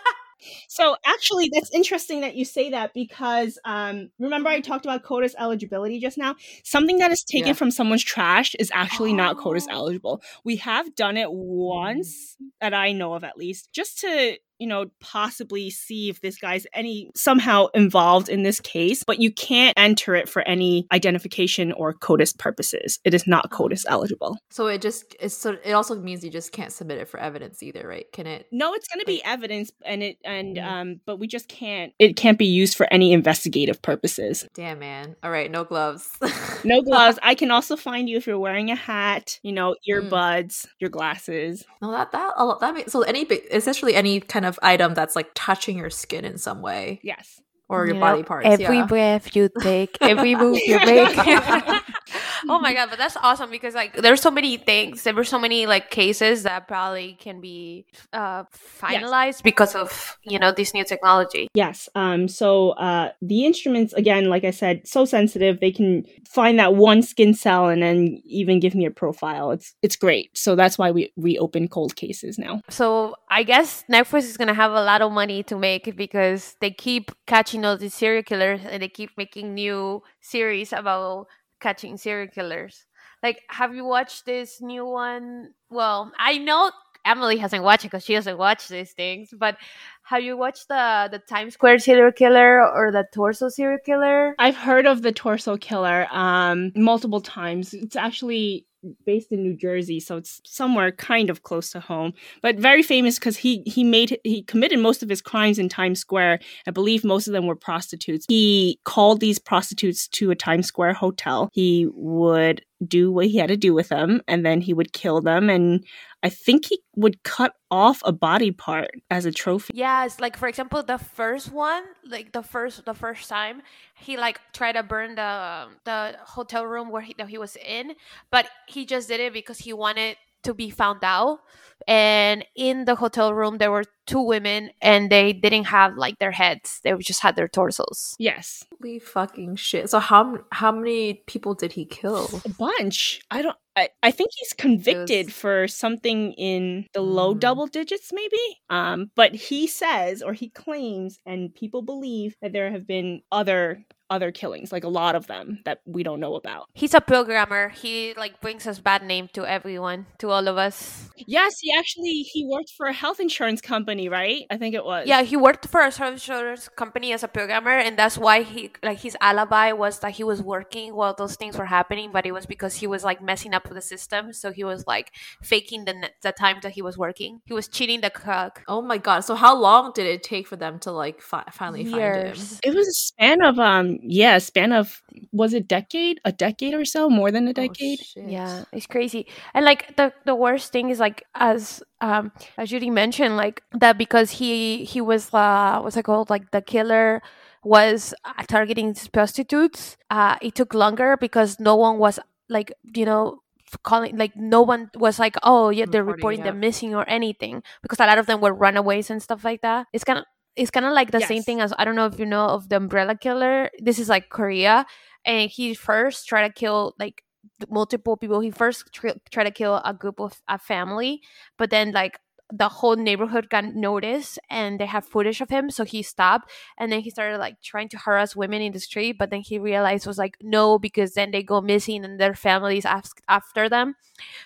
[0.67, 5.35] So actually, that's interesting that you say that because um, remember I talked about CODIS
[5.39, 6.35] eligibility just now.
[6.63, 7.53] Something that is taken yeah.
[7.53, 9.15] from someone's trash is actually oh.
[9.15, 10.21] not CODIS eligible.
[10.43, 12.47] We have done it once mm.
[12.61, 16.65] that I know of, at least, just to you know, possibly see if this guy's
[16.73, 21.93] any somehow involved in this case, but you can't enter it for any identification or
[21.93, 22.99] CODIS purposes.
[23.03, 24.37] It is not CODIS eligible.
[24.49, 27.61] So it just it's so it also means you just can't submit it for evidence
[27.63, 28.05] either, right?
[28.13, 28.47] Can it?
[28.51, 30.65] No, it's going to be evidence, and it and Mhm.
[30.65, 31.93] um, but we just can't.
[31.99, 34.47] It can't be used for any investigative purposes.
[34.53, 35.15] Damn, man.
[35.23, 36.09] All right, no gloves.
[36.63, 37.19] No gloves.
[37.21, 40.09] I can also find you if you're wearing a hat, you know, Mm.
[40.09, 41.63] earbuds, your glasses.
[41.81, 45.77] No, that that that makes so any essentially any kind of item that's like touching
[45.77, 47.41] your skin in some way Yes.
[47.69, 48.47] or your You body know, parts.
[48.47, 48.85] Every yeah.
[48.85, 51.15] breath you take, every move you make.
[52.47, 55.03] oh my god, but that's awesome because like there's so many things.
[55.03, 58.43] There were so many like cases that probably can be uh
[58.79, 61.47] finalized because of you know this new technology.
[61.53, 61.89] Yes.
[61.95, 65.59] Um, so uh, the instruments, again, like I said, so sensitive.
[65.59, 69.51] They can find that one skin cell and then even give me a profile.
[69.51, 70.37] It's it's great.
[70.37, 72.61] So that's why we reopen cold cases now.
[72.69, 76.71] So I guess Netflix is gonna have a lot of money to make because they
[76.71, 81.27] keep catching all these serial killers and they keep making new series about
[81.59, 82.85] catching serial killers.
[83.23, 85.53] Like, have you watched this new one?
[85.69, 86.71] Well, I know
[87.03, 89.29] Emily hasn't watched it because she doesn't watch these things.
[89.35, 89.57] But
[90.05, 94.35] have you watched the the Times Square serial killer or the Torso serial killer?
[94.37, 97.73] I've heard of the torso killer um, multiple times.
[97.73, 98.67] It's actually
[99.05, 102.13] based in New Jersey, so it's somewhere kind of close to home.
[102.41, 105.99] But very famous because he he made he committed most of his crimes in Times
[105.99, 106.39] Square.
[106.67, 108.25] I believe most of them were prostitutes.
[108.29, 111.49] He called these prostitutes to a Times Square hotel.
[111.51, 115.21] He would do what he had to do with them, and then he would kill
[115.21, 115.49] them.
[115.49, 115.83] And
[116.23, 119.73] I think he would cut off a body part as a trophy.
[119.95, 123.61] Yes, like for example, the first one, like the first the first time,
[123.95, 127.95] he like tried to burn the the hotel room where he that he was in,
[128.31, 131.39] but he just did it because he wanted to be found out.
[131.87, 136.31] And in the hotel room, there were two women, and they didn't have like their
[136.31, 138.15] heads; they just had their torsos.
[138.17, 139.89] Yes, Holy fucking shit.
[139.89, 142.29] So how how many people did he kill?
[142.45, 143.21] a bunch.
[143.29, 143.57] I don't.
[143.75, 147.39] I, I think he's convicted was- for something in the low Mm.
[147.41, 148.43] double digits, maybe.
[148.69, 153.83] Um, but he says or he claims, and people believe that there have been other
[154.09, 156.67] other killings, like a lot of them that we don't know about.
[156.73, 157.69] He's a programmer.
[157.69, 161.09] He like brings us bad name to everyone, to all of us.
[161.15, 164.45] Yes, he actually he worked for a health insurance company, right?
[164.49, 165.07] I think it was.
[165.07, 168.71] Yeah, he worked for a health insurance company as a programmer, and that's why he
[168.83, 172.31] like his alibi was that he was working while those things were happening, but it
[172.31, 174.33] was because he was like messing up with the system.
[174.33, 177.41] So he was like faking the the time that he was working.
[177.45, 178.63] He was cheating the clock.
[178.67, 179.21] Oh my god.
[179.21, 182.35] So how long did it take for them to like fi- finally find him?
[182.63, 186.19] It was a span of um yeah, span of was it decade?
[186.25, 187.09] A decade or so?
[187.09, 187.99] More than a Oh, decade?
[187.99, 188.25] shit.
[188.25, 189.27] Yeah, it's crazy.
[189.53, 193.97] And like the the worst thing is like as um as Judy mentioned, like that
[193.97, 197.21] because he he was uh what's it called like the killer
[197.63, 199.97] was uh, targeting prostitutes.
[200.09, 203.39] Uh, it took longer because no one was like you know
[203.83, 206.59] calling like no one was like oh yeah they're Reporting, reporting them yeah.
[206.59, 209.87] missing or anything because a lot of them were runaways and stuff like that.
[209.93, 212.19] It's kind of it's kind of like the same thing as I don't know if
[212.19, 213.69] you know of the umbrella killer.
[213.79, 214.85] This is like Korea,
[215.25, 217.23] and he first tried to kill like
[217.69, 218.39] multiple people.
[218.39, 221.21] He first tr- tried to kill a group of a family,
[221.57, 222.19] but then like
[222.53, 226.91] the whole neighborhood got noticed and they have footage of him so he stopped and
[226.91, 230.05] then he started like trying to harass women in the street but then he realized
[230.05, 233.95] was like no because then they go missing and their families ask after them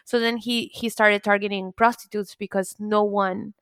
[0.06, 3.54] so then he he started targeting prostitutes because no one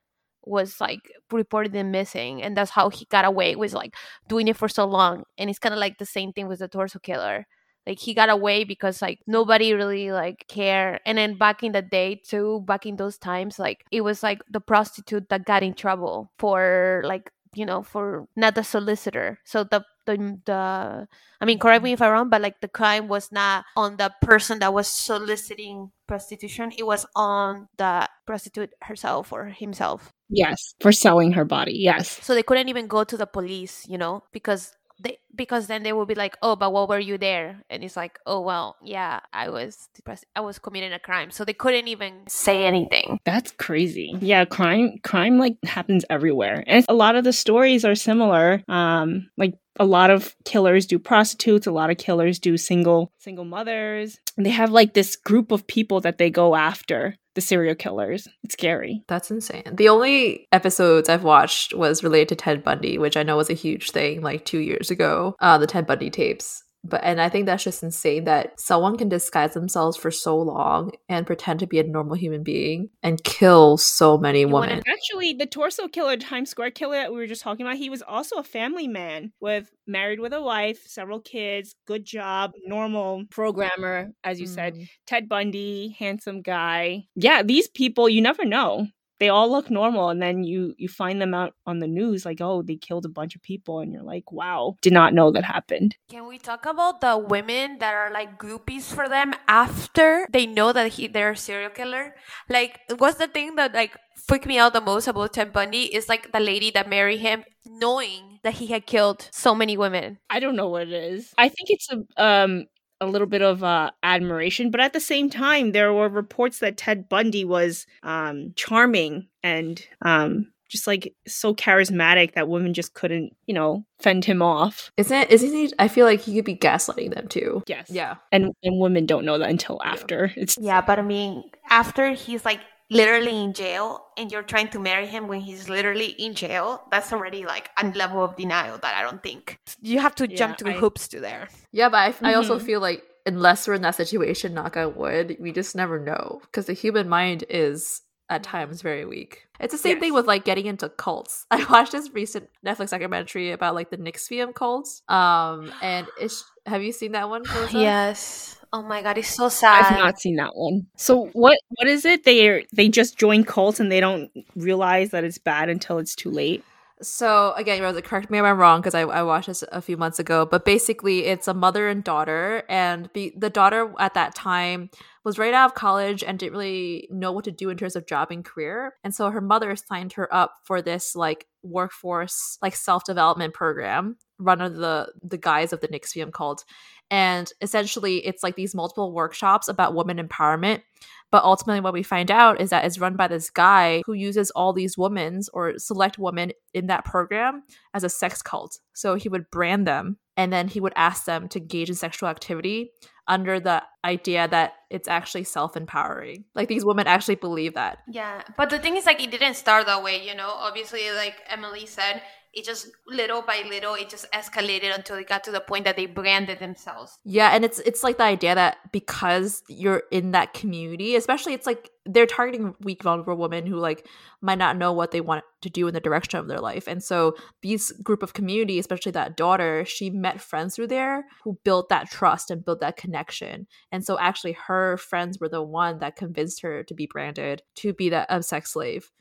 [0.48, 3.94] was like reported missing and that's how he got away with like
[4.28, 6.68] doing it for so long and it's kind of like the same thing with the
[6.68, 7.46] torso killer.
[7.86, 11.82] Like he got away because like nobody really like care and then back in the
[11.82, 15.74] day too back in those times like it was like the prostitute that got in
[15.74, 19.40] trouble for like you know for not the solicitor.
[19.46, 21.08] So the the, the
[21.40, 24.12] i mean correct me if i'm wrong but like the crime was not on the
[24.22, 30.76] person that was soliciting prostitution it was on the prostitute herself or himself Yes.
[30.80, 31.74] For selling her body.
[31.76, 32.20] Yes.
[32.24, 35.94] so they couldn't even go to the police you know because they because then they
[35.94, 39.20] would be like oh but what were you there and it's like oh well yeah
[39.32, 43.52] i was depressed i was committing a crime so they couldn't even say anything That's
[43.52, 44.16] crazy.
[44.20, 46.64] Yeah, crime crime like happens everywhere.
[46.66, 48.64] And a lot of the stories are similar.
[48.68, 53.46] Um like a lot of killers do prostitutes, a lot of killers do single single
[53.46, 54.20] mothers.
[54.38, 58.28] They have like this group of people that they go after, the serial killers.
[58.44, 59.04] It's scary.
[59.08, 59.64] That's insane.
[59.74, 63.54] The only episodes I've watched was related to Ted Bundy, which I know was a
[63.54, 65.36] huge thing like two years ago.
[65.40, 66.64] Uh, the Ted Bundy tapes.
[66.90, 70.92] But and I think that's just insane that someone can disguise themselves for so long
[71.10, 74.82] and pretend to be a normal human being and kill so many women.
[74.88, 78.02] Actually, the torso killer, Times Square killer that we were just talking about, he was
[78.02, 84.12] also a family man with married with a wife, several kids, good job, normal programmer,
[84.24, 84.54] as you mm.
[84.54, 84.78] said.
[85.06, 87.06] Ted Bundy, handsome guy.
[87.16, 88.88] Yeah, these people you never know
[89.20, 92.40] they all look normal and then you you find them out on the news like
[92.42, 95.44] oh they killed a bunch of people and you're like wow did not know that
[95.44, 100.46] happened can we talk about the women that are like groupies for them after they
[100.46, 102.16] know that he they're a serial killer
[102.50, 103.98] like what's the thing that like
[104.28, 107.44] freaked me out the most about Ted Bundy is like the lady that married him
[107.66, 110.18] knowing that he had killed so many women.
[110.30, 111.34] I don't know what it is.
[111.38, 112.66] I think it's a um
[113.00, 116.78] a little bit of uh, admiration, but at the same time, there were reports that
[116.78, 123.36] Ted Bundy was um, charming and um, just like so charismatic that women just couldn't,
[123.46, 124.92] you know, fend him off.
[124.98, 125.72] Isn't isn't he?
[125.80, 127.64] I feel like he could be gaslighting them too.
[127.68, 127.90] Yes.
[127.90, 128.16] Yeah.
[128.32, 130.32] And and women don't know that until after.
[130.36, 130.44] Yeah.
[130.44, 134.80] It's yeah, but I mean, after he's like literally in jail and you're trying to
[134.80, 138.96] marry him when he's literally in jail, that's already like a level of denial that
[138.96, 141.50] I don't think you have to yeah, jump through I, hoops to there.
[141.72, 142.26] Yeah, but I, mm-hmm.
[142.26, 142.66] I also mm-hmm.
[142.66, 146.66] feel like unless we're in that situation, knock on wood, we just never know because
[146.66, 149.48] the human mind is at times very weak.
[149.60, 150.02] It's the same yes.
[150.02, 151.46] thing with like getting into cults.
[151.52, 155.02] I watched this recent Netflix documentary about like the NXIVM cults.
[155.08, 157.44] Um, and it's have you seen that one?
[157.56, 157.80] Rosa?
[157.80, 158.57] Yes.
[158.74, 159.86] Oh my god, it's so sad.
[159.86, 160.88] I've not seen that one.
[160.96, 162.26] So what what is it?
[162.26, 166.32] They they just join cults and they don't realize that it's bad until it's too
[166.32, 166.64] late.
[167.02, 169.98] So again, Rosa, correct me if I'm wrong because I, I watched this a few
[169.98, 170.46] months ago.
[170.46, 174.90] But basically, it's a mother and daughter, and be, the daughter at that time
[175.24, 178.08] was right out of college and didn't really know what to do in terms of
[178.08, 178.96] job and career.
[179.04, 184.18] And so her mother signed her up for this like workforce like self development program
[184.40, 186.64] run under the the guise of the NXIVM called
[187.10, 190.82] and essentially, it's like these multiple workshops about women empowerment.
[191.30, 194.50] But ultimately, what we find out is that it's run by this guy who uses
[194.52, 198.80] all these women or select women in that program as a sex cult.
[198.94, 202.30] So he would brand them and then he would ask them to engage in sexual
[202.30, 202.92] activity
[203.28, 208.70] under the idea that it's actually self-empowering like these women actually believe that yeah but
[208.70, 212.22] the thing is like it didn't start that way you know obviously like emily said
[212.58, 215.96] it just little by little it just escalated until it got to the point that
[215.96, 217.20] they branded themselves.
[217.24, 221.68] Yeah and it's it's like the idea that because you're in that community especially it's
[221.68, 224.08] like they're targeting weak vulnerable women who like
[224.42, 226.88] might not know what they want to do in the direction of their life.
[226.88, 231.60] And so these group of community especially that daughter she met friends through there who
[231.64, 233.68] built that trust and built that connection.
[233.92, 237.94] And so actually her friends were the one that convinced her to be branded to
[237.94, 239.12] be that a sex slave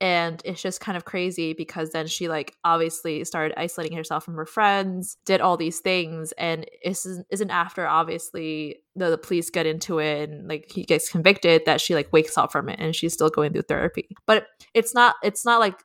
[0.00, 4.34] and it's just kind of crazy because then she like obviously started isolating herself from
[4.34, 9.66] her friends did all these things and isn't, isn't after obviously the, the police get
[9.66, 12.94] into it and like he gets convicted that she like wakes up from it and
[12.94, 14.08] she's still going through therapy.
[14.26, 15.82] But it's not it's not like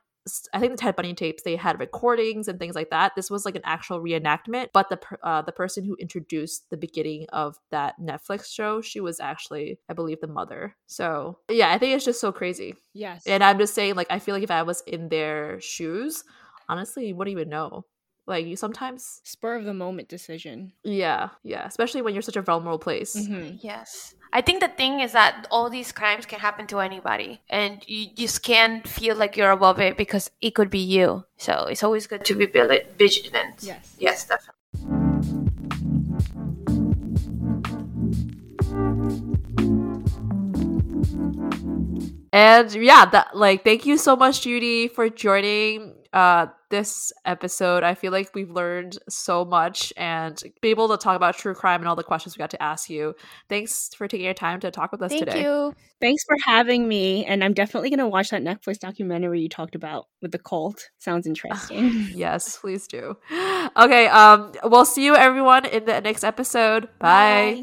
[0.52, 3.12] I think the Ted Bundy tapes they had recordings and things like that.
[3.16, 7.26] This was like an actual reenactment, but the uh, the person who introduced the beginning
[7.32, 10.76] of that Netflix show, she was actually, I believe, the mother.
[10.86, 12.76] So yeah, I think it's just so crazy.
[12.94, 16.24] Yes, and I'm just saying, like, I feel like if I was in their shoes,
[16.68, 17.84] honestly, you wouldn't even know.
[18.26, 20.72] Like you sometimes spur of the moment decision.
[20.84, 23.16] Yeah, yeah, especially when you're such a vulnerable place.
[23.16, 23.56] Mm-hmm.
[23.60, 24.14] Yes.
[24.32, 28.06] I think the thing is that all these crimes can happen to anybody, and you
[28.14, 31.24] just can't feel like you're above it because it could be you.
[31.36, 33.56] So it's always good to be vigilant.
[33.60, 33.96] Yes.
[33.98, 34.52] Yes, definitely.
[42.32, 47.82] And yeah, that like thank you so much, Judy, for joining uh, this episode.
[47.82, 51.80] I feel like we've learned so much and be able to talk about true crime
[51.80, 53.14] and all the questions we got to ask you.
[53.48, 55.32] Thanks for taking your time to talk with us Thank today.
[55.32, 55.74] Thank you.
[56.00, 57.24] Thanks for having me.
[57.24, 60.90] And I'm definitely going to watch that Netflix documentary you talked about with the cult.
[60.98, 62.08] Sounds interesting.
[62.14, 63.16] yes, please do.
[63.76, 64.08] Okay.
[64.08, 66.88] Um, we'll see you everyone in the next episode.
[66.98, 67.62] Bye.